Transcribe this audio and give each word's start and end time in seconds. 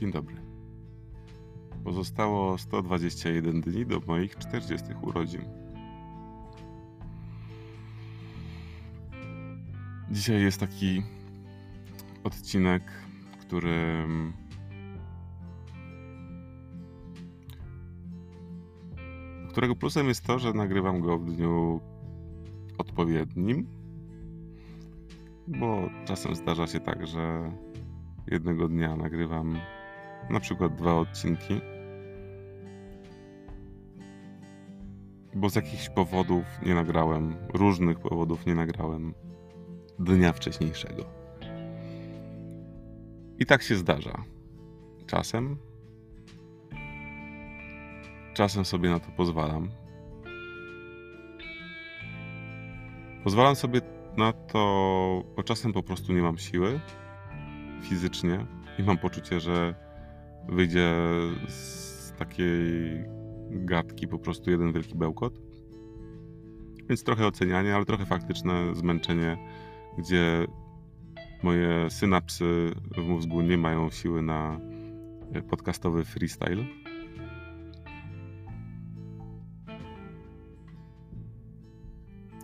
Dzień 0.00 0.12
dobry. 0.12 0.36
Pozostało 1.84 2.58
121 2.58 3.60
dni 3.60 3.86
do 3.86 4.00
moich 4.06 4.36
40 4.36 4.86
urodzin. 5.02 5.40
Dzisiaj 10.10 10.42
jest 10.42 10.60
taki 10.60 11.02
odcinek, 12.24 12.82
który 13.40 14.06
którego 19.50 19.76
plusem 19.76 20.08
jest 20.08 20.24
to, 20.24 20.38
że 20.38 20.52
nagrywam 20.52 21.00
go 21.00 21.18
w 21.18 21.24
dniu 21.24 21.80
odpowiednim, 22.78 23.66
bo 25.48 25.88
czasem 26.04 26.34
zdarza 26.34 26.66
się 26.66 26.80
tak, 26.80 27.06
że 27.06 27.52
jednego 28.26 28.68
dnia 28.68 28.96
nagrywam 28.96 29.58
na 30.30 30.40
przykład 30.40 30.74
dwa 30.74 30.94
odcinki, 30.94 31.60
bo 35.34 35.50
z 35.50 35.54
jakichś 35.54 35.88
powodów 35.88 36.44
nie 36.66 36.74
nagrałem, 36.74 37.36
różnych 37.54 38.00
powodów 38.00 38.46
nie 38.46 38.54
nagrałem 38.54 39.14
dnia 39.98 40.32
wcześniejszego. 40.32 41.04
I 43.38 43.46
tak 43.46 43.62
się 43.62 43.76
zdarza. 43.76 44.24
Czasem. 45.06 45.56
Czasem 48.34 48.64
sobie 48.64 48.90
na 48.90 49.00
to 49.00 49.10
pozwalam. 49.16 49.68
Pozwalam 53.24 53.56
sobie 53.56 53.80
na 54.16 54.32
to, 54.32 54.58
bo 55.36 55.42
czasem 55.42 55.72
po 55.72 55.82
prostu 55.82 56.12
nie 56.12 56.22
mam 56.22 56.38
siły 56.38 56.80
fizycznie 57.82 58.46
i 58.78 58.82
mam 58.82 58.98
poczucie, 58.98 59.40
że 59.40 59.85
wyjdzie 60.48 60.94
z 61.48 62.12
takiej 62.18 63.04
gadki 63.50 64.08
po 64.08 64.18
prostu 64.18 64.50
jeden 64.50 64.72
wielki 64.72 64.94
bełkot. 64.94 65.40
Więc 66.88 67.04
trochę 67.04 67.26
ocenianie, 67.26 67.74
ale 67.74 67.84
trochę 67.84 68.06
faktyczne 68.06 68.74
zmęczenie, 68.74 69.38
gdzie 69.98 70.46
moje 71.42 71.90
synapsy 71.90 72.72
w 72.96 73.08
mózgu 73.08 73.42
nie 73.42 73.58
mają 73.58 73.90
siły 73.90 74.22
na 74.22 74.60
podcastowy 75.50 76.04
freestyle. 76.04 76.64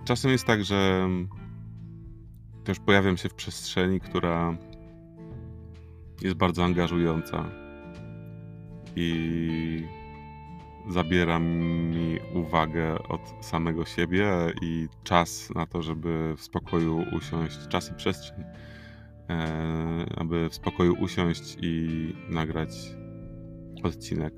Czasem 0.04 0.30
jest 0.30 0.44
tak, 0.44 0.64
że 0.64 1.08
też 2.64 2.80
pojawiam 2.80 3.16
się 3.16 3.28
w 3.28 3.34
przestrzeni, 3.34 4.00
która 4.00 4.56
jest 6.22 6.36
bardzo 6.36 6.64
angażująca 6.64 7.61
i 8.96 9.88
zabiera 10.88 11.38
mi 11.38 12.18
uwagę 12.34 13.08
od 13.08 13.20
samego 13.40 13.84
siebie 13.84 14.28
i 14.62 14.88
czas 15.04 15.50
na 15.54 15.66
to, 15.66 15.82
żeby 15.82 16.34
w 16.36 16.40
spokoju 16.40 17.04
usiąść, 17.16 17.68
czas 17.68 17.90
i 17.90 17.94
przestrzeń, 17.94 18.44
e, 19.30 20.06
aby 20.16 20.48
w 20.48 20.54
spokoju 20.54 20.94
usiąść 21.00 21.56
i 21.62 22.14
nagrać 22.28 22.70
odcinek. 23.82 24.34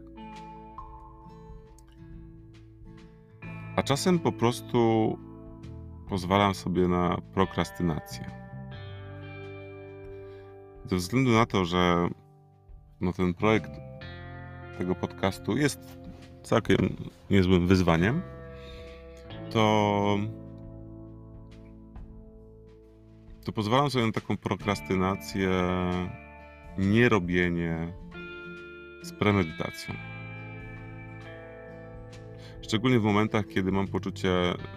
A 3.77 3.83
czasem 3.83 4.19
po 4.19 4.33
prostu 4.33 5.19
pozwalam 6.09 6.55
sobie 6.55 6.89
na 6.89 7.19
prokrastynację. 7.35 8.31
Ze 10.85 10.97
względu 10.97 11.31
na 11.31 11.47
to, 11.47 11.65
że 11.65 12.09
no 13.01 13.13
ten 13.13 13.35
projekt 13.35 13.84
tego 14.79 14.95
podcastu 14.95 15.57
jest 15.57 15.99
całkiem 16.43 16.97
niezłym 17.31 17.67
wyzwaniem, 17.67 18.23
to, 19.51 20.19
to 23.45 23.53
pozwalam 23.53 23.91
sobie 23.91 24.07
na 24.07 24.13
taką 24.13 24.37
prokrastynację, 24.37 25.51
nierobienie 26.79 27.93
z 29.03 29.13
premedytacją. 29.13 29.95
Szczególnie 32.63 32.99
w 33.01 33.05
momentach, 33.05 33.47
kiedy 33.47 33.73
mam 33.73 33.89
poczucie 33.89 34.31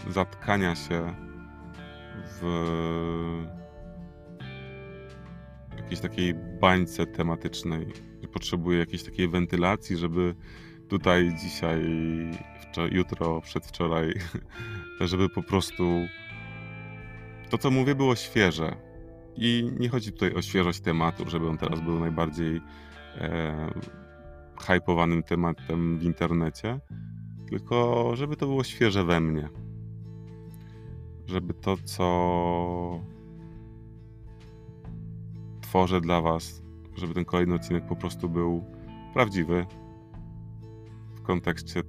zatkania 0.09 0.75
się 0.75 1.15
w 2.25 3.47
jakiejś 5.87 6.01
takiej 6.01 6.33
bańce 6.33 7.05
tematycznej 7.05 7.87
i 8.21 8.27
potrzebuję 8.27 8.79
jakiejś 8.79 9.03
takiej 9.03 9.27
wentylacji, 9.27 9.97
żeby 9.97 10.35
tutaj 10.89 11.35
dzisiaj, 11.35 11.81
jutro, 12.91 13.41
przedwczoraj, 13.41 14.13
żeby 15.01 15.29
po 15.29 15.43
prostu 15.43 15.83
to, 17.49 17.57
co 17.57 17.71
mówię, 17.71 17.95
było 17.95 18.15
świeże. 18.15 18.75
I 19.35 19.71
nie 19.79 19.89
chodzi 19.89 20.11
tutaj 20.11 20.33
o 20.33 20.41
świeżość 20.41 20.79
tematu, 20.79 21.29
żeby 21.29 21.49
on 21.49 21.57
teraz 21.57 21.81
był 21.81 21.99
najbardziej 21.99 22.61
e, 23.17 23.71
hypowanym 24.61 25.23
tematem 25.23 25.99
w 25.99 26.03
internecie, 26.03 26.79
tylko 27.49 28.11
żeby 28.15 28.35
to 28.35 28.45
było 28.45 28.63
świeże 28.63 29.03
we 29.03 29.19
mnie. 29.19 29.49
Żeby 31.25 31.53
to, 31.53 31.77
co 31.85 32.07
tworzę 35.67 36.01
dla 36.01 36.21
Was, 36.21 36.61
żeby 36.95 37.13
ten 37.13 37.25
kolejny 37.25 37.55
odcinek 37.55 37.85
po 37.85 37.95
prostu 37.95 38.29
był 38.29 38.65
prawdziwy 39.13 39.65
w 41.15 41.21
kontekście 41.21 41.83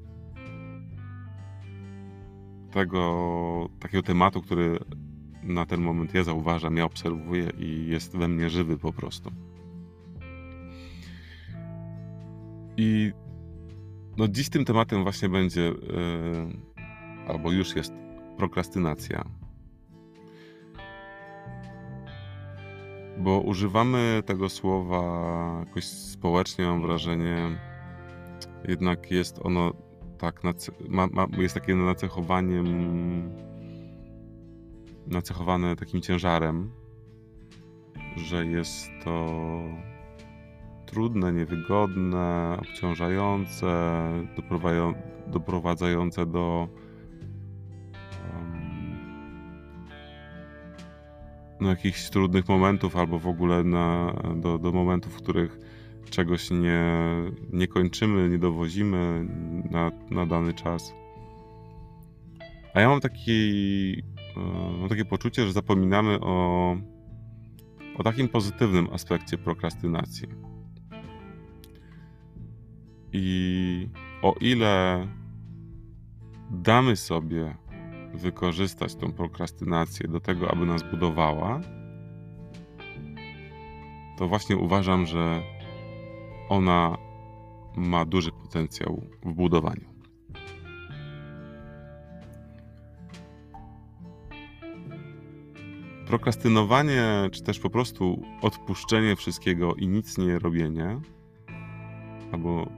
tego 2.70 3.68
takiego 3.80 4.02
tematu, 4.02 4.42
który 4.42 4.78
na 5.42 5.66
ten 5.66 5.80
moment 5.80 6.14
ja 6.14 6.24
zauważam, 6.24 6.76
ja 6.76 6.84
obserwuję 6.84 7.50
i 7.58 7.86
jest 7.86 8.16
we 8.16 8.28
mnie 8.28 8.50
żywy 8.50 8.78
po 8.78 8.92
prostu. 8.92 9.30
I 12.76 13.12
no 14.16 14.28
dziś 14.28 14.48
tym 14.48 14.64
tematem 14.64 15.02
właśnie 15.02 15.28
będzie, 15.28 15.60
yy, 15.60 15.74
albo 17.28 17.52
już 17.52 17.76
jest 17.76 17.92
prokrastynacja. 18.36 19.24
Bo 23.18 23.40
używamy 23.40 24.22
tego 24.26 24.48
słowa 24.48 25.02
jakoś 25.66 25.84
społecznie, 25.84 26.64
mam 26.64 26.82
wrażenie, 26.82 27.58
jednak 28.68 29.10
jest 29.10 29.38
ono 29.42 29.72
tak, 30.18 30.42
ma, 30.88 31.06
ma, 31.06 31.26
jest 31.38 31.54
takie 31.54 31.74
nacechowaniem, 31.74 32.66
nacechowane 35.06 35.76
takim 35.76 36.00
ciężarem, 36.00 36.70
że 38.16 38.46
jest 38.46 38.88
to 39.04 39.26
trudne, 40.86 41.32
niewygodne, 41.32 42.56
obciążające, 42.60 43.68
doprowadzające 45.26 46.26
do 46.26 46.68
no, 51.60 51.68
jakichś 51.68 52.10
trudnych 52.10 52.48
momentów, 52.48 52.96
albo 52.96 53.18
w 53.18 53.26
ogóle 53.26 53.64
na, 53.64 54.14
do, 54.36 54.58
do 54.58 54.72
momentów, 54.72 55.12
w 55.12 55.22
których 55.22 55.58
czegoś 56.10 56.50
nie, 56.50 56.94
nie 57.52 57.68
kończymy, 57.68 58.28
nie 58.28 58.38
dowozimy 58.38 59.26
na, 59.70 59.92
na 60.10 60.26
dany 60.26 60.54
czas. 60.54 60.94
A 62.74 62.80
ja 62.80 62.88
mam, 62.88 63.00
taki, 63.00 64.02
e, 64.36 64.40
mam 64.80 64.88
takie 64.88 65.04
poczucie, 65.04 65.46
że 65.46 65.52
zapominamy 65.52 66.20
o, 66.20 66.76
o 67.98 68.02
takim 68.02 68.28
pozytywnym 68.28 68.88
aspekcie 68.92 69.38
prokrastynacji. 69.38 70.28
I 73.12 73.88
o 74.22 74.34
ile 74.40 75.06
damy 76.50 76.96
sobie 76.96 77.56
wykorzystać 78.14 78.94
tą 78.94 79.12
prokrastynację 79.12 80.08
do 80.08 80.20
tego, 80.20 80.50
aby 80.50 80.66
nas 80.66 80.82
budowała, 80.90 81.60
to 84.18 84.28
właśnie 84.28 84.56
uważam, 84.56 85.06
że 85.06 85.42
ona 86.48 86.96
ma 87.76 88.04
duży 88.04 88.32
potencjał 88.32 89.02
w 89.22 89.32
budowaniu. 89.32 89.88
Prokrastynowanie, 96.06 97.02
czy 97.32 97.42
też 97.42 97.58
po 97.58 97.70
prostu 97.70 98.22
odpuszczenie 98.42 99.16
wszystkiego 99.16 99.74
i 99.74 99.88
nic 99.88 100.18
nie 100.18 100.38
robienie, 100.38 101.00
albo. 102.32 102.68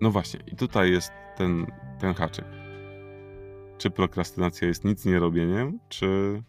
No 0.00 0.10
właśnie, 0.10 0.40
i 0.46 0.56
tutaj 0.56 0.90
jest 0.90 1.12
ten, 1.36 1.66
ten 2.00 2.14
haczyk 2.14 2.61
czy 3.82 3.90
prokrastynacja 3.90 4.68
jest 4.68 4.84
nic 4.84 5.04
nie 5.04 5.18
robieniem, 5.18 5.78
czy 5.88 6.42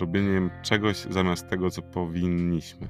robieniem 0.00 0.50
czegoś 0.62 0.96
zamiast 0.96 1.48
tego, 1.48 1.70
co 1.70 1.82
powinniśmy. 1.82 2.88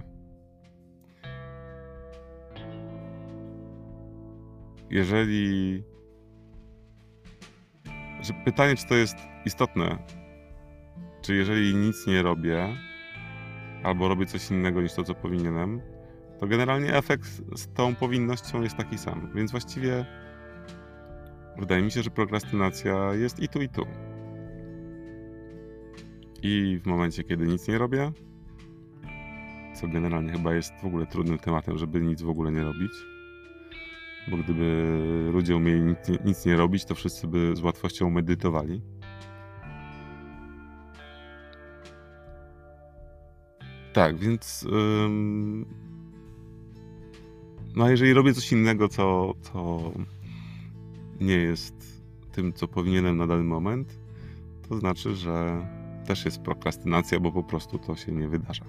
Jeżeli. 4.91 5.83
Pytanie, 8.45 8.77
czy 8.77 8.87
to 8.87 8.95
jest 8.95 9.17
istotne, 9.45 9.99
czy 11.23 11.35
jeżeli 11.35 11.75
nic 11.75 12.07
nie 12.07 12.23
robię, 12.23 12.77
albo 13.85 14.09
robię 14.09 14.27
coś 14.27 14.51
innego 14.51 14.83
niż 14.83 14.95
to, 14.95 15.05
co 15.05 15.15
powinienem, 15.15 15.81
to 16.41 16.47
generalnie 16.47 16.95
efekt 16.95 17.27
z 17.57 17.75
tą 17.75 17.95
powinnością 17.95 18.63
jest 18.63 18.77
taki 18.77 18.99
sam. 18.99 19.31
Więc 19.35 19.51
właściwie 19.51 20.07
wydaje 21.59 21.83
mi 21.83 21.91
się, 21.91 22.03
że 22.03 22.11
prokrastynacja 22.11 23.15
jest 23.15 23.41
i 23.41 23.49
tu, 23.49 23.63
i 23.63 23.69
tu. 23.69 23.87
I 26.43 26.81
w 26.83 26.87
momencie, 26.87 27.25
kiedy 27.25 27.47
nic 27.47 27.69
nie 27.69 27.79
robię, 27.79 28.13
co 29.75 29.89
generalnie 29.89 30.33
chyba 30.33 30.55
jest 30.55 30.73
w 30.83 30.85
ogóle 30.85 31.07
trudnym 31.07 31.39
tematem, 31.39 31.79
żeby 31.79 32.01
nic 32.01 32.23
w 32.23 32.29
ogóle 32.29 32.53
nie 32.53 32.65
robić. 32.65 32.93
Bo 34.31 34.37
gdyby 34.37 34.87
ludzie 35.33 35.57
umieli 35.57 35.81
nic, 35.81 35.99
nic 36.25 36.47
nie 36.47 36.57
robić, 36.57 36.85
to 36.85 36.95
wszyscy 36.95 37.27
by 37.27 37.57
z 37.57 37.61
łatwością 37.61 38.11
medytowali. 38.11 38.81
Tak, 43.93 44.17
więc. 44.17 44.67
Ym... 44.73 45.67
No, 47.77 47.85
a 47.85 47.91
jeżeli 47.91 48.13
robię 48.13 48.35
coś 48.35 48.53
innego, 48.53 48.89
co, 48.89 49.35
co 49.41 49.81
nie 51.21 51.37
jest 51.37 52.03
tym, 52.33 52.53
co 52.53 52.69
powinienem 52.69 53.17
na 53.17 53.27
dany 53.27 53.45
moment, 53.45 53.99
to 54.69 54.79
znaczy, 54.79 55.15
że 55.15 55.67
też 56.07 56.25
jest 56.25 56.41
prokrastynacja, 56.41 57.21
bo 57.21 57.33
po 57.33 57.43
prostu 57.43 57.79
to 57.79 57.97
się 57.97 58.13
nie 58.13 58.29
wydarza. 58.29 58.65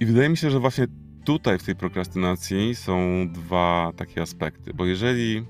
I 0.00 0.06
wydaje 0.06 0.28
mi 0.28 0.36
się, 0.36 0.50
że 0.50 0.60
właśnie 0.60 0.86
tutaj 1.24 1.58
w 1.58 1.62
tej 1.62 1.76
prokrastynacji 1.76 2.74
są 2.74 3.28
dwa 3.32 3.92
takie 3.96 4.22
aspekty, 4.22 4.74
bo 4.74 4.86
jeżeli 4.86 5.44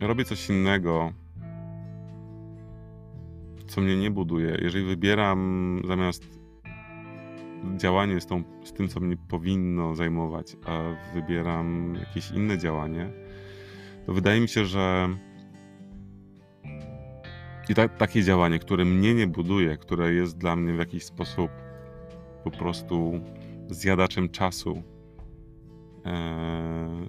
robię 0.00 0.24
coś 0.24 0.48
innego, 0.48 1.12
co 3.66 3.80
mnie 3.80 3.96
nie 3.96 4.10
buduje, 4.10 4.58
jeżeli 4.62 4.84
wybieram 4.84 5.80
zamiast 5.88 6.43
działanie 7.76 8.20
z, 8.20 8.26
tą, 8.26 8.42
z 8.64 8.72
tym, 8.72 8.88
co 8.88 9.00
mnie 9.00 9.16
powinno 9.28 9.94
zajmować, 9.94 10.56
a 10.66 10.80
wybieram 11.14 11.94
jakieś 11.94 12.30
inne 12.30 12.58
działanie, 12.58 13.10
to 14.06 14.12
wydaje 14.12 14.40
mi 14.40 14.48
się, 14.48 14.64
że 14.64 15.08
i 17.68 17.74
ta, 17.74 17.88
takie 17.88 18.22
działanie, 18.22 18.58
które 18.58 18.84
mnie 18.84 19.14
nie 19.14 19.26
buduje, 19.26 19.76
które 19.76 20.12
jest 20.12 20.38
dla 20.38 20.56
mnie 20.56 20.72
w 20.72 20.78
jakiś 20.78 21.04
sposób 21.04 21.50
po 22.44 22.50
prostu 22.50 23.20
zjadaczem 23.68 24.28
czasu, 24.28 24.82
e, 26.06 27.06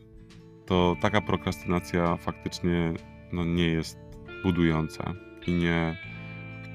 to 0.66 0.96
taka 1.02 1.22
prokrastynacja 1.22 2.18
faktycznie 2.18 2.94
no, 3.34 3.46
nie 3.46 3.68
jest 3.68 3.98
budująca 4.44 5.14
i 5.48 5.54
nie, 5.54 5.98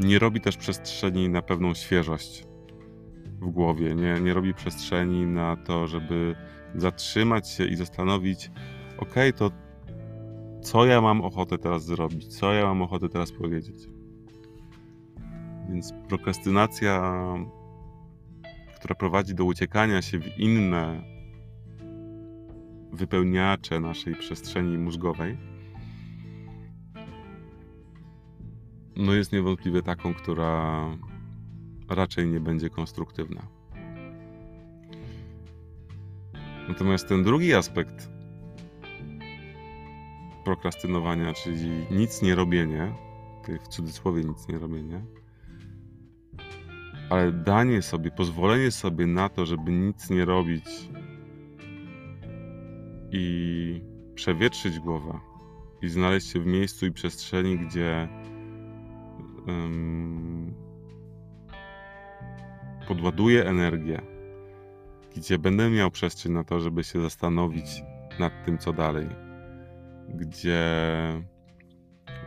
nie 0.01 0.19
robi 0.19 0.41
też 0.41 0.57
przestrzeni 0.57 1.29
na 1.29 1.43
pewną 1.43 1.75
świeżość 1.75 2.50
w 3.41 3.51
głowie, 3.51 3.95
nie, 3.95 4.21
nie 4.21 4.35
robi 4.35 4.55
przestrzeni 4.55 5.27
na 5.27 5.57
to, 5.57 5.87
żeby 5.87 6.37
zatrzymać 6.75 7.51
się 7.51 7.65
i 7.65 7.77
zastanowić, 7.77 8.51
ok, 8.99 9.15
to 9.37 9.51
co 10.63 10.87
ja 10.87 11.01
mam 11.01 11.21
ochotę 11.21 11.59
teraz 11.59 11.85
zrobić, 11.85 12.39
co 12.39 12.53
ja 12.53 12.65
mam 12.65 12.83
ochotę 12.83 13.09
teraz 13.09 13.33
powiedzieć. 13.33 13.77
Więc 15.69 15.93
prokrastynacja 16.09 17.23
która 18.81 18.95
prowadzi 18.95 19.35
do 19.35 19.45
uciekania 19.45 20.03
się 20.03 20.19
w 20.19 20.39
inne 20.39 21.03
wypełniacze 22.93 23.81
naszej 23.81 24.15
przestrzeni 24.15 24.79
mózgowej, 24.79 25.37
no 28.97 29.13
jest 29.13 29.33
niewątpliwie 29.33 29.83
taką, 29.83 30.15
która 30.15 30.85
raczej 31.91 32.29
nie 32.29 32.41
będzie 32.41 32.71
konstruktywna. 32.71 33.43
Natomiast 36.69 37.09
ten 37.09 37.25
drugi 37.25 37.55
aspekt 37.55 38.11
prokrastynowania, 40.45 41.35
czyli 41.35 41.87
nic 41.91 42.23
nie 42.23 42.35
robienie, 42.35 42.95
w 43.65 43.69
cudzysłowie 43.69 44.25
nic 44.25 44.49
nie 44.49 44.59
robienie, 44.59 45.05
ale 47.11 47.33
danie 47.33 47.83
sobie, 47.83 48.11
pozwolenie 48.11 48.71
sobie 48.71 49.07
na 49.07 49.29
to, 49.29 49.47
żeby 49.47 49.73
nic 49.73 50.11
nie 50.11 50.25
robić 50.25 50.65
i 53.13 53.81
przewietrzyć 54.15 54.79
głowę 54.79 55.21
i 55.83 55.89
znaleźć 55.89 56.33
się 56.33 56.41
w 56.41 56.47
miejscu 56.47 56.87
i 56.87 56.93
przestrzeni, 56.93 57.59
gdzie 57.59 58.09
podładuję 62.91 63.47
energię, 63.47 64.03
gdzie 65.17 65.39
będę 65.39 65.71
miał 65.71 65.91
przestrzeń 65.91 66.33
na 66.33 66.45
to, 66.45 66.61
żeby 66.61 66.85
się 66.85 67.01
zastanowić 67.01 67.83
nad 68.19 68.45
tym, 68.45 68.59
co 68.59 68.73
dalej, 68.73 69.09
gdzie 70.09 70.63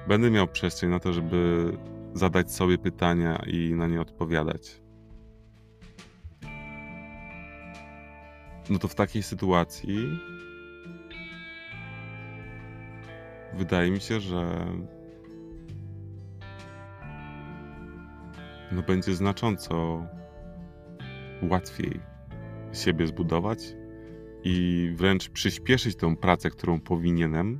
będę 0.07 0.31
miał 0.31 0.47
przestrzeń 0.47 0.89
na 0.89 0.99
to, 0.99 1.13
żeby 1.13 1.71
zadać 2.13 2.51
sobie 2.51 2.77
pytania 2.77 3.43
i 3.47 3.73
na 3.73 3.87
nie 3.87 4.01
odpowiadać. 4.01 4.81
No 8.69 8.79
to 8.79 8.87
w 8.87 8.95
takiej 8.95 9.23
sytuacji 9.23 10.19
wydaje 13.53 13.91
mi 13.91 14.01
się, 14.01 14.19
że 14.19 14.65
no 18.71 18.81
będzie 18.81 19.15
znacząco 19.15 20.05
łatwiej 21.49 21.99
siebie 22.73 23.07
zbudować 23.07 23.75
i 24.43 24.89
wręcz 24.95 25.29
przyspieszyć 25.29 25.95
tą 25.95 26.15
pracę, 26.15 26.49
którą 26.49 26.79
powinienem 26.79 27.59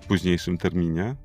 w 0.00 0.06
późniejszym 0.06 0.58
terminie, 0.58 1.16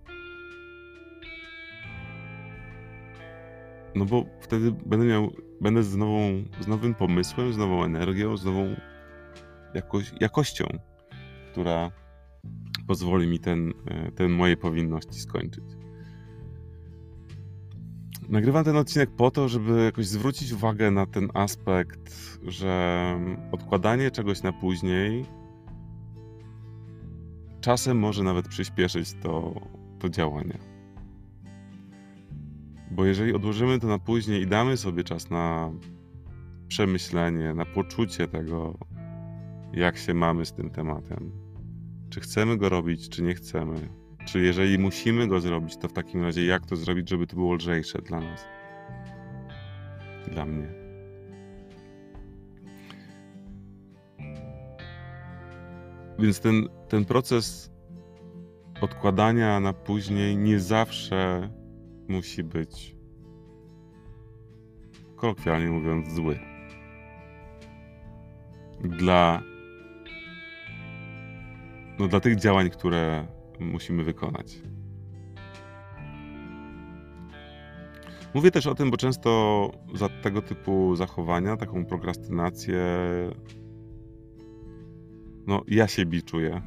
No 3.98 4.06
bo 4.06 4.26
wtedy 4.42 4.72
będę 4.86 5.06
miał, 5.06 5.32
będę 5.62 5.84
z, 5.84 5.96
nową, 5.96 6.44
z 6.60 6.68
nowym 6.68 6.96
pomysłem, 6.96 7.54
z 7.54 7.58
nową 7.58 7.84
energią, 7.84 8.38
z 8.38 8.46
nową 8.46 8.76
jakoś, 9.74 10.12
jakością, 10.20 10.66
która 11.52 11.92
pozwoli 12.88 13.28
mi 13.28 13.40
ten, 13.40 13.74
e, 13.88 14.12
ten 14.12 14.32
moje 14.32 14.58
powinności 14.58 15.20
skończyć. 15.20 15.64
Nagrywam 18.30 18.64
ten 18.64 18.78
odcinek 18.78 19.10
po 19.10 19.32
to, 19.32 19.50
żeby 19.50 19.84
jakoś 19.84 20.08
zwrócić 20.08 20.52
uwagę 20.52 20.92
na 20.92 21.06
ten 21.06 21.30
aspekt, 21.34 22.40
że 22.44 23.20
odkładanie 23.52 24.12
czegoś 24.12 24.44
na 24.44 24.54
później 24.54 25.26
czasem 27.62 28.00
może 28.00 28.24
nawet 28.24 28.48
przyspieszyć 28.48 29.14
to, 29.14 29.62
to 30.00 30.10
działanie. 30.10 30.58
Bo 32.92 33.06
jeżeli 33.06 33.34
odłożymy 33.34 33.80
to 33.80 33.88
na 33.88 34.00
później 34.00 34.42
i 34.42 34.48
damy 34.48 34.78
sobie 34.78 35.04
czas 35.04 35.30
na 35.30 35.72
przemyślenie, 36.68 37.54
na 37.54 37.66
poczucie 37.66 38.28
tego, 38.28 38.78
jak 39.74 39.98
się 39.98 40.14
mamy 40.14 40.46
z 40.46 40.54
tym 40.54 40.70
tematem, 40.70 41.32
czy 42.10 42.20
chcemy 42.20 42.58
go 42.58 42.70
robić, 42.70 43.10
czy 43.10 43.24
nie 43.24 43.36
chcemy, 43.36 43.90
czy 44.28 44.42
jeżeli 44.42 44.80
musimy 44.80 45.28
go 45.28 45.40
zrobić, 45.40 45.78
to 45.78 45.88
w 45.88 45.94
takim 45.94 46.24
razie 46.24 46.46
jak 46.46 46.66
to 46.66 46.76
zrobić, 46.76 47.10
żeby 47.10 47.28
to 47.28 47.36
było 47.36 47.54
lżejsze 47.54 48.02
dla 48.02 48.20
nas, 48.20 48.46
dla 50.32 50.46
mnie. 50.46 50.68
Więc 56.20 56.40
ten, 56.40 56.68
ten 56.90 57.06
proces 57.06 57.72
odkładania 58.82 59.60
na 59.60 59.74
później 59.74 60.38
nie 60.38 60.60
zawsze 60.60 61.50
musi 62.08 62.44
być, 62.44 62.96
kolokwialnie 65.16 65.68
mówiąc, 65.68 66.14
zły. 66.14 66.40
Dla, 68.84 69.42
no, 72.00 72.08
dla 72.08 72.20
tych 72.20 72.36
działań, 72.36 72.70
które 72.70 73.37
musimy 73.60 74.04
wykonać. 74.04 74.62
Mówię 78.34 78.52
też 78.52 78.68
o 78.68 78.76
tym, 78.76 78.92
bo 78.92 78.98
często 78.98 79.72
za 79.94 80.10
tego 80.10 80.42
typu 80.42 80.96
zachowania, 80.96 81.58
taką 81.58 81.86
prokrastynację, 81.86 82.84
no 85.48 85.64
ja 85.68 85.88
się 85.88 86.06
biczuję. 86.06 86.62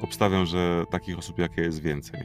Obstawiam, 0.00 0.46
że 0.46 0.84
takich 0.90 1.18
osób 1.18 1.38
jak 1.38 1.56
ja 1.56 1.62
jest 1.62 1.82
więcej. 1.82 2.20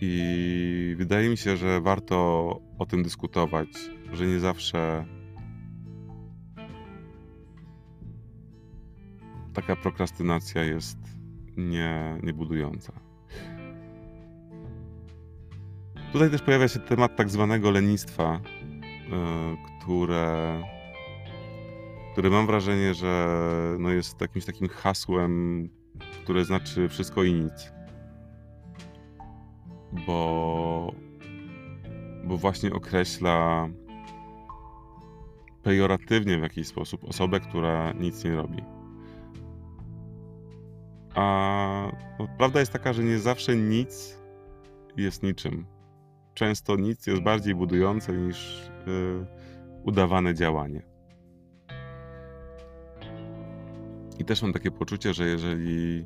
I 0.00 0.94
wydaje 0.98 1.30
mi 1.30 1.36
się, 1.36 1.56
że 1.56 1.80
warto 1.80 2.16
o 2.78 2.86
tym 2.86 3.02
dyskutować, 3.02 3.68
że 4.12 4.26
nie 4.26 4.40
zawsze 4.40 5.04
taka 9.52 9.76
prokrastynacja 9.76 10.64
jest 10.64 11.19
nie, 11.56 12.18
niebudująca. 12.22 12.92
Tutaj 16.12 16.30
też 16.30 16.42
pojawia 16.42 16.68
się 16.68 16.80
temat 16.80 17.16
tak 17.16 17.30
zwanego 17.30 17.70
lenistwa, 17.70 18.40
które, 19.80 20.62
które 22.12 22.30
mam 22.30 22.46
wrażenie, 22.46 22.94
że 22.94 23.36
no 23.78 23.90
jest 23.90 24.20
jakimś 24.20 24.44
takim 24.44 24.68
hasłem, 24.68 25.68
które 26.24 26.44
znaczy 26.44 26.88
wszystko 26.88 27.24
i 27.24 27.32
nic. 27.32 27.72
Bo, 30.06 30.92
bo 32.24 32.36
właśnie 32.36 32.72
określa 32.72 33.68
pejoratywnie 35.62 36.38
w 36.38 36.42
jakiś 36.42 36.66
sposób 36.66 37.04
osobę, 37.04 37.40
która 37.40 37.92
nic 37.92 38.24
nie 38.24 38.36
robi. 38.36 38.79
A 41.14 41.92
no, 42.18 42.28
prawda 42.38 42.60
jest 42.60 42.72
taka, 42.72 42.92
że 42.92 43.02
nie 43.04 43.18
zawsze 43.18 43.56
nic 43.56 44.20
jest 44.96 45.22
niczym. 45.22 45.66
Często 46.34 46.76
nic 46.76 47.06
jest 47.06 47.22
bardziej 47.22 47.54
budujące 47.54 48.12
niż 48.12 48.70
yy, 48.86 49.26
udawane 49.84 50.34
działanie. 50.34 50.82
I 54.18 54.24
też 54.24 54.42
mam 54.42 54.52
takie 54.52 54.70
poczucie, 54.70 55.14
że 55.14 55.26
jeżeli 55.26 56.04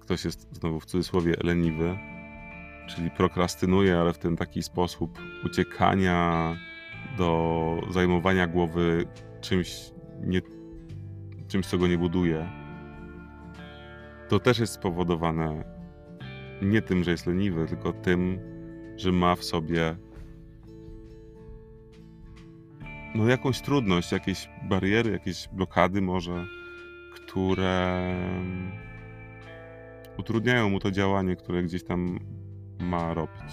ktoś 0.00 0.24
jest 0.24 0.54
znowu 0.54 0.80
w 0.80 0.86
cudzysłowie 0.86 1.34
leniwy, 1.44 1.98
czyli 2.88 3.10
prokrastynuje, 3.10 3.98
ale 3.98 4.12
w 4.12 4.18
ten 4.18 4.36
taki 4.36 4.62
sposób 4.62 5.18
uciekania 5.44 6.56
do 7.18 7.80
zajmowania 7.90 8.46
głowy 8.46 9.04
czymś, 9.40 9.90
nie, 10.20 10.40
czymś 11.48 11.66
co 11.66 11.78
go 11.78 11.86
nie 11.88 11.98
buduje, 11.98 12.61
to 14.32 14.40
też 14.40 14.58
jest 14.58 14.72
spowodowane 14.72 15.64
nie 16.62 16.82
tym, 16.82 17.04
że 17.04 17.10
jest 17.10 17.26
leniwy, 17.26 17.66
tylko 17.66 17.92
tym, 17.92 18.38
że 18.96 19.12
ma 19.12 19.36
w 19.36 19.44
sobie 19.44 19.96
no 23.14 23.28
jakąś 23.28 23.60
trudność, 23.60 24.12
jakieś 24.12 24.48
bariery, 24.68 25.10
jakieś 25.10 25.48
blokady 25.48 26.00
może, 26.02 26.46
które 27.14 28.14
utrudniają 30.18 30.70
mu 30.70 30.78
to 30.78 30.90
działanie, 30.90 31.36
które 31.36 31.62
gdzieś 31.62 31.84
tam 31.84 32.18
ma 32.80 33.14
robić. 33.14 33.52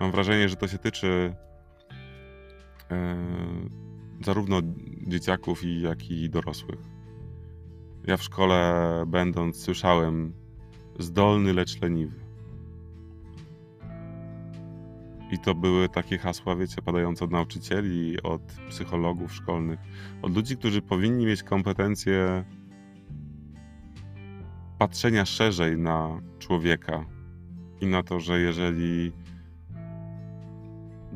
Mam 0.00 0.10
wrażenie, 0.10 0.48
że 0.48 0.56
to 0.56 0.68
się 0.68 0.78
tyczy 0.78 1.34
e, 2.90 3.16
zarówno 4.24 4.60
dzieciaków, 5.06 5.62
jak 5.64 6.10
i 6.10 6.30
dorosłych. 6.30 7.03
Ja 8.06 8.16
w 8.16 8.22
szkole, 8.22 9.04
będąc, 9.06 9.62
słyszałem 9.62 10.32
zdolny, 10.98 11.52
lecz 11.52 11.80
leniwy. 11.82 12.16
I 15.30 15.38
to 15.38 15.54
były 15.54 15.88
takie 15.88 16.18
hasła, 16.18 16.56
wiecie, 16.56 16.82
padające 16.82 17.24
od 17.24 17.30
nauczycieli, 17.30 18.22
od 18.22 18.42
psychologów 18.68 19.34
szkolnych, 19.34 19.80
od 20.22 20.36
ludzi, 20.36 20.56
którzy 20.56 20.82
powinni 20.82 21.26
mieć 21.26 21.42
kompetencje 21.42 22.44
patrzenia 24.78 25.24
szerzej 25.24 25.78
na 25.78 26.20
człowieka 26.38 27.04
i 27.80 27.86
na 27.86 28.02
to, 28.02 28.20
że 28.20 28.40
jeżeli 28.40 29.12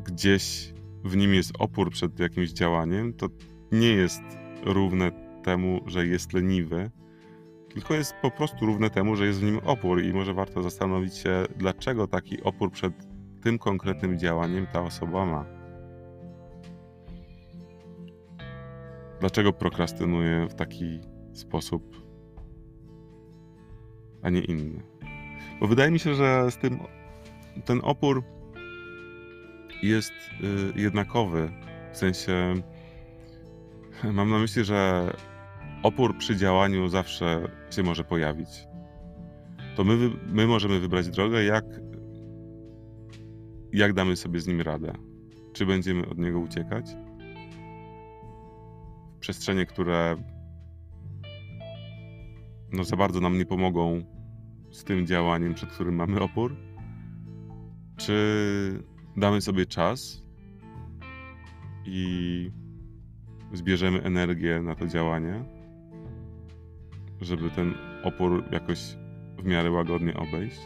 gdzieś 0.05 0.73
w 1.03 1.15
nim 1.15 1.33
jest 1.33 1.51
opór 1.59 1.91
przed 1.91 2.19
jakimś 2.19 2.49
działaniem, 2.49 3.13
to 3.13 3.27
nie 3.71 3.89
jest 3.89 4.23
równe 4.63 5.28
temu, 5.49 5.81
że 5.85 6.07
jest 6.07 6.33
leniwy, 6.33 6.91
tylko 7.73 7.93
jest 7.93 8.13
po 8.21 8.31
prostu 8.31 8.65
równe 8.65 8.89
temu, 8.89 9.15
że 9.15 9.25
jest 9.25 9.39
w 9.39 9.43
nim 9.43 9.59
opór 9.65 10.03
i 10.03 10.13
może 10.13 10.33
warto 10.33 10.63
zastanowić 10.63 11.17
się, 11.17 11.45
dlaczego 11.55 12.07
taki 12.07 12.43
opór 12.43 12.71
przed 12.71 12.93
tym 13.41 13.59
konkretnym 13.59 14.19
działaniem 14.19 14.67
ta 14.73 14.81
osoba 14.81 15.25
ma. 15.25 15.45
Dlaczego 19.19 19.53
prokrastynuje 19.53 20.47
w 20.47 20.53
taki 20.53 20.99
sposób, 21.33 21.83
a 24.21 24.29
nie 24.29 24.41
inny? 24.41 24.83
Bo 25.59 25.67
wydaje 25.67 25.91
mi 25.91 25.99
się, 25.99 26.15
że 26.15 26.51
z 26.51 26.57
tym 26.57 26.79
ten 27.65 27.79
opór 27.83 28.23
jest 29.83 30.13
y, 30.75 30.81
jednakowy. 30.81 31.51
W 31.93 31.97
sensie 31.97 32.53
mam 34.03 34.29
na 34.29 34.39
myśli, 34.39 34.63
że 34.63 35.11
opór 35.83 36.17
przy 36.17 36.35
działaniu 36.35 36.87
zawsze 36.87 37.41
się 37.71 37.83
może 37.83 38.03
pojawić. 38.03 38.49
To 39.75 39.83
my, 39.83 40.09
my 40.27 40.47
możemy 40.47 40.79
wybrać 40.79 41.09
drogę, 41.09 41.43
jak, 41.43 41.65
jak 43.73 43.93
damy 43.93 44.15
sobie 44.15 44.39
z 44.39 44.47
nim 44.47 44.61
radę. 44.61 44.93
Czy 45.53 45.65
będziemy 45.65 46.09
od 46.09 46.17
niego 46.17 46.39
uciekać? 46.39 46.85
W 49.15 49.19
przestrzenie, 49.19 49.65
które 49.65 50.15
no 52.71 52.83
za 52.83 52.95
bardzo 52.95 53.19
nam 53.19 53.37
nie 53.37 53.45
pomogą 53.45 54.03
z 54.71 54.83
tym 54.83 55.07
działaniem, 55.07 55.53
przed 55.53 55.69
którym 55.69 55.95
mamy 55.95 56.21
opór? 56.21 56.55
Czy 57.97 58.83
damy 59.17 59.41
sobie 59.41 59.65
czas 59.65 60.23
i 61.85 62.51
zbierzemy 63.53 64.03
energię 64.03 64.61
na 64.61 64.75
to 64.75 64.87
działanie, 64.87 65.58
żeby 67.21 67.51
ten 67.51 67.73
opór 68.03 68.43
jakoś 68.51 68.79
w 69.37 69.45
miarę 69.45 69.71
łagodnie 69.71 70.13
obejść? 70.13 70.59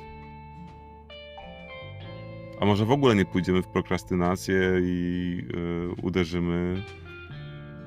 A 2.62 2.66
może 2.66 2.86
w 2.86 2.92
ogóle 2.92 3.16
nie 3.16 3.26
pójdziemy 3.26 3.62
w 3.62 3.68
prokrastynację 3.68 4.60
i 4.82 5.38
yy, 5.54 5.92
uderzymy 6.02 6.84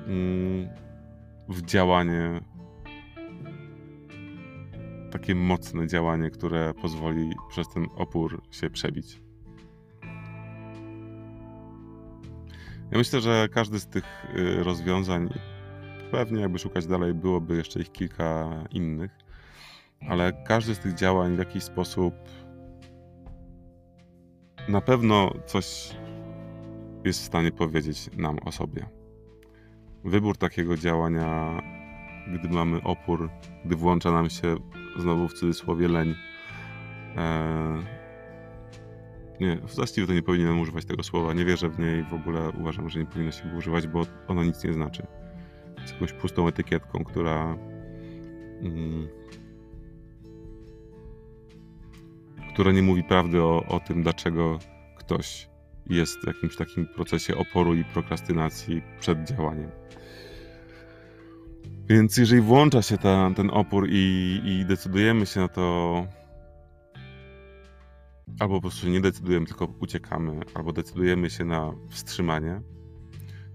yy, 0.07 0.69
w 1.49 1.61
działanie, 1.61 2.41
takie 5.11 5.35
mocne 5.35 5.87
działanie, 5.87 6.29
które 6.29 6.73
pozwoli 6.73 7.29
przez 7.49 7.69
ten 7.69 7.87
opór 7.95 8.41
się 8.51 8.69
przebić. 8.69 9.21
Ja 12.91 12.97
myślę, 12.97 13.21
że 13.21 13.47
każdy 13.51 13.79
z 13.79 13.87
tych 13.87 14.25
y, 14.35 14.63
rozwiązań, 14.63 15.29
pewnie 16.11 16.41
jakby 16.41 16.59
szukać 16.59 16.87
dalej, 16.87 17.13
byłoby 17.13 17.55
jeszcze 17.55 17.79
ich 17.79 17.91
kilka 17.91 18.49
innych, 18.71 19.11
ale 20.09 20.33
każdy 20.33 20.75
z 20.75 20.79
tych 20.79 20.93
działań 20.93 21.35
w 21.35 21.39
jakiś 21.39 21.63
sposób 21.63 22.13
na 24.67 24.81
pewno 24.81 25.33
coś 25.45 25.95
jest 27.03 27.21
w 27.21 27.25
stanie 27.25 27.51
powiedzieć 27.51 28.09
nam 28.17 28.39
o 28.45 28.51
sobie. 28.51 28.89
Wybór 30.03 30.37
takiego 30.37 30.77
działania, 30.77 31.61
gdy 32.33 32.49
mamy 32.49 32.83
opór, 32.83 33.29
gdy 33.65 33.75
włącza 33.75 34.11
nam 34.11 34.29
się 34.29 34.55
znowu 34.97 35.27
w 35.27 35.33
cudzysłowie 35.33 35.87
leń, 35.87 36.15
e, 37.17 37.97
nie, 39.39 39.57
właściwie 39.75 40.07
to 40.07 40.13
nie 40.13 40.23
powinienem 40.23 40.59
używać 40.59 40.85
tego 40.85 41.03
słowa. 41.03 41.33
Nie 41.33 41.45
wierzę 41.45 41.69
w 41.69 41.79
niej, 41.79 42.03
w 42.03 42.13
ogóle 42.13 42.49
uważam, 42.59 42.89
że 42.89 42.99
nie 42.99 43.05
powinno 43.05 43.31
się 43.31 43.49
go 43.49 43.57
używać, 43.57 43.87
bo 43.87 44.05
ono 44.27 44.43
nic 44.43 44.63
nie 44.63 44.73
znaczy. 44.73 45.07
Jest 45.87 46.01
jakąś 46.01 46.13
pustą 46.13 46.47
etykietką, 46.47 47.03
która. 47.03 47.57
Mm, 48.61 49.07
która 52.53 52.71
nie 52.71 52.81
mówi 52.81 53.03
prawdy 53.03 53.41
o, 53.43 53.65
o 53.67 53.79
tym, 53.79 54.03
dlaczego 54.03 54.59
ktoś 54.97 55.49
jest 55.89 56.19
w 56.23 56.27
jakimś 56.27 56.55
takim 56.55 56.87
procesie 56.87 57.37
oporu 57.37 57.75
i 57.75 57.83
prokrastynacji 57.83 58.81
przed 58.99 59.23
działaniem. 59.23 59.71
Więc 61.89 62.17
jeżeli 62.17 62.41
włącza 62.41 62.81
się 62.81 62.97
ta, 62.97 63.31
ten 63.35 63.49
opór 63.49 63.87
i, 63.89 64.39
i 64.45 64.65
decydujemy 64.65 65.25
się 65.25 65.39
na 65.39 65.47
to 65.47 66.07
albo 68.39 68.55
po 68.55 68.61
prostu 68.61 68.87
nie 68.87 69.01
decydujemy, 69.01 69.45
tylko 69.45 69.73
uciekamy, 69.79 70.39
albo 70.53 70.73
decydujemy 70.73 71.29
się 71.29 71.45
na 71.45 71.73
wstrzymanie. 71.89 72.61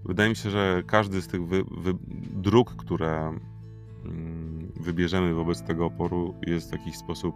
Wydaje 0.05 0.29
mi 0.29 0.35
się, 0.35 0.49
że 0.49 0.83
każdy 0.87 1.21
z 1.21 1.27
tych 1.27 1.47
wy, 1.47 1.63
wy, 1.63 1.93
dróg, 2.33 2.75
które 2.75 3.39
mm, 4.05 4.71
wybierzemy 4.79 5.33
wobec 5.33 5.61
tego 5.61 5.85
oporu, 5.85 6.35
jest 6.47 6.69
w 6.69 6.71
jakiś 6.71 6.97
sposób 6.97 7.35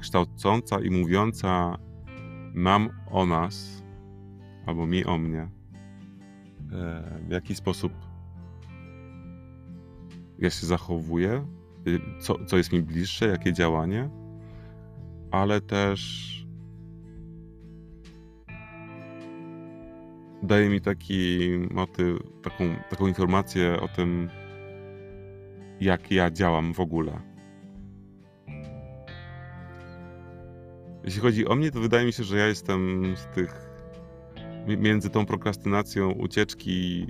kształcąca 0.00 0.80
i 0.80 0.90
mówiąca 0.90 1.78
nam 2.54 2.88
o 3.10 3.26
nas, 3.26 3.82
albo 4.66 4.86
mi 4.86 5.04
o 5.04 5.18
mnie, 5.18 5.50
e, 6.72 7.18
w 7.28 7.30
jaki 7.30 7.54
sposób 7.54 7.92
ja 10.38 10.50
się 10.50 10.66
zachowuję, 10.66 11.46
y, 11.86 12.00
co, 12.20 12.44
co 12.44 12.56
jest 12.56 12.72
mi 12.72 12.82
bliższe, 12.82 13.26
jakie 13.26 13.52
działanie, 13.52 14.10
ale 15.30 15.60
też 15.60 16.31
daje 20.42 20.68
mi 20.68 20.80
taki 20.80 21.48
motyw, 21.70 22.18
taką, 22.42 22.64
taką 22.90 23.06
informację 23.06 23.80
o 23.80 23.88
tym, 23.88 24.28
jak 25.80 26.10
ja 26.10 26.30
działam 26.30 26.74
w 26.74 26.80
ogóle. 26.80 27.20
Jeśli 31.04 31.20
chodzi 31.20 31.46
o 31.46 31.54
mnie, 31.54 31.70
to 31.70 31.80
wydaje 31.80 32.06
mi 32.06 32.12
się, 32.12 32.24
że 32.24 32.38
ja 32.38 32.46
jestem 32.46 33.04
z 33.16 33.26
tych 33.26 33.70
mi- 34.66 34.76
między 34.76 35.10
tą 35.10 35.26
prokrastynacją 35.26 36.10
ucieczki 36.10 37.06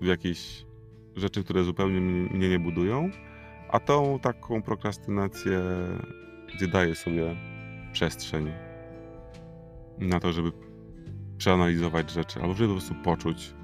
w 0.00 0.06
jakieś 0.06 0.66
rzeczy, 1.16 1.44
które 1.44 1.64
zupełnie 1.64 2.00
mnie 2.00 2.48
nie 2.48 2.58
budują, 2.58 3.10
a 3.68 3.80
tą 3.80 4.18
taką 4.18 4.62
prokrastynację, 4.62 5.60
gdzie 6.54 6.68
daję 6.68 6.94
sobie 6.94 7.36
przestrzeń 7.92 8.52
na 9.98 10.20
to, 10.20 10.32
żeby 10.32 10.52
przeanalizować 11.38 12.10
rzeczy, 12.10 12.40
albo 12.40 12.54
żeby 12.54 12.68
po 12.68 12.74
prostu 12.74 12.94
poczuć, 13.04 13.54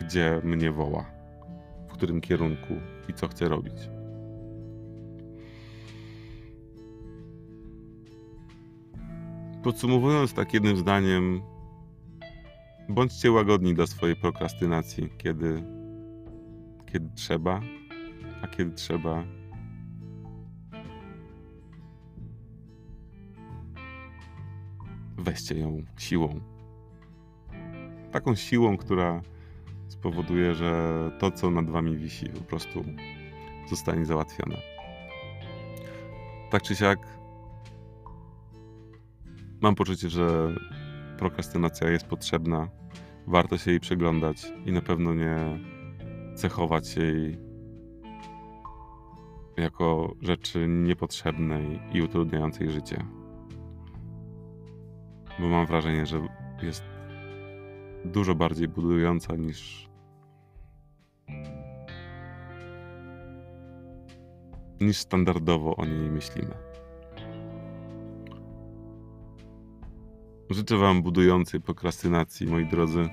gdzie 0.00 0.40
mnie 0.44 0.72
woła, 0.72 1.04
w 1.88 1.92
którym 1.92 2.20
kierunku 2.20 2.74
i 3.08 3.14
co 3.14 3.28
chcę 3.28 3.48
robić. 3.48 3.74
Podsumowując 9.62 10.34
tak 10.34 10.54
jednym 10.54 10.76
zdaniem, 10.76 11.42
bądźcie 12.88 13.32
łagodni 13.32 13.74
dla 13.74 13.86
swojej 13.86 14.16
prokrastynacji, 14.16 15.08
kiedy, 15.18 15.62
kiedy 16.92 17.08
trzeba, 17.14 17.60
a 18.42 18.48
kiedy 18.48 18.72
trzeba, 18.72 19.24
weźcie 25.16 25.58
ją 25.58 25.82
siłą. 25.98 26.51
Taką 28.12 28.34
siłą, 28.34 28.76
która 28.76 29.22
spowoduje, 29.88 30.54
że 30.54 31.10
to, 31.18 31.30
co 31.30 31.50
nad 31.50 31.70
wami 31.70 31.96
wisi, 31.96 32.28
po 32.28 32.40
prostu 32.40 32.84
zostanie 33.70 34.06
załatwione. 34.06 34.56
Tak 36.50 36.62
czy 36.62 36.76
siak, 36.76 36.98
mam 39.60 39.74
poczucie, 39.74 40.08
że 40.08 40.54
prokrastynacja 41.18 41.90
jest 41.90 42.06
potrzebna. 42.06 42.68
Warto 43.26 43.58
się 43.58 43.70
jej 43.70 43.80
przyglądać 43.80 44.52
i 44.66 44.72
na 44.72 44.80
pewno 44.80 45.14
nie 45.14 45.58
cechować 46.36 46.96
jej 46.96 47.38
jako 49.56 50.14
rzeczy 50.22 50.68
niepotrzebnej 50.68 51.80
i 51.92 52.02
utrudniającej 52.02 52.70
życie. 52.70 53.04
Bo 55.40 55.48
mam 55.48 55.66
wrażenie, 55.66 56.06
że 56.06 56.28
jest 56.62 56.91
dużo 58.04 58.34
bardziej 58.34 58.68
budująca 58.68 59.36
niż 59.36 59.88
niż 64.80 64.96
standardowo 64.96 65.76
o 65.76 65.84
niej 65.84 66.10
myślimy. 66.10 66.54
Życzę 70.50 70.76
Wam 70.76 71.02
budującej 71.02 71.60
prokrastynacji, 71.60 72.46
moi 72.46 72.66
drodzy, 72.66 73.08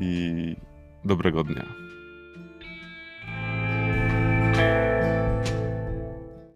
i 0.00 0.56
dobrego 1.04 1.44
dnia. 1.44 1.64